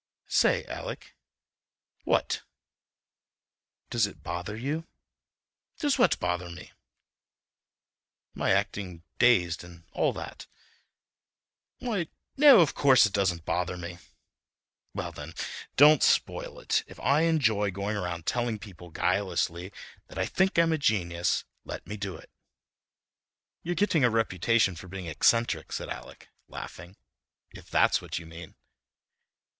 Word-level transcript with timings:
"Say, 0.25 0.65
Alec." 0.65 1.13
"What?" 2.05 2.41
"Does 3.91 4.07
it 4.07 4.23
bother 4.23 4.55
you?" 4.57 4.87
"Does 5.77 5.99
what 5.99 6.17
bother 6.19 6.49
me?" 6.49 6.71
"My 8.33 8.49
acting 8.49 9.03
dazed 9.19 9.63
and 9.63 9.83
all 9.91 10.11
that?" 10.13 10.47
"Why, 11.77 12.07
no—of 12.35 12.73
course 12.73 13.05
it 13.05 13.13
doesn't 13.13 13.45
bother 13.45 13.77
me." 13.77 13.99
"Well, 14.95 15.11
then, 15.11 15.35
don't 15.75 16.01
spoil 16.01 16.59
it. 16.59 16.83
If 16.87 16.99
I 16.99 17.21
enjoy 17.21 17.69
going 17.69 17.95
around 17.95 18.25
telling 18.25 18.57
people 18.57 18.89
guilelessly 18.89 19.71
that 20.07 20.17
I 20.17 20.25
think 20.25 20.57
I'm 20.57 20.73
a 20.73 20.79
genius, 20.79 21.43
let 21.63 21.85
me 21.85 21.95
do 21.95 22.15
it." 22.17 22.31
"You're 23.61 23.75
getting 23.75 24.03
a 24.03 24.09
reputation 24.09 24.75
for 24.75 24.87
being 24.87 25.05
eccentric," 25.05 25.71
said 25.71 25.89
Alec, 25.89 26.27
laughing, 26.47 26.95
"if 27.51 27.69
that's 27.69 28.01
what 28.01 28.17
you 28.17 28.25
mean." 28.25 28.55